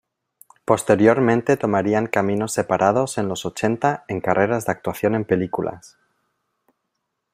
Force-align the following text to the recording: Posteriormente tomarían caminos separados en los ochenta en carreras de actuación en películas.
Posteriormente 0.65 1.57
tomarían 1.57 2.07
caminos 2.07 2.53
separados 2.53 3.19
en 3.19 3.27
los 3.27 3.45
ochenta 3.45 4.03
en 4.07 4.19
carreras 4.19 4.65
de 4.65 4.71
actuación 4.71 5.13
en 5.13 5.25
películas. 5.25 5.99